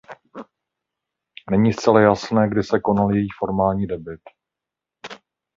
[1.51, 4.19] Není zcela jasné kdy se konal její formální debut.